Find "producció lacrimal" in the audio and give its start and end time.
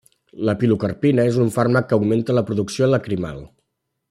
2.51-3.43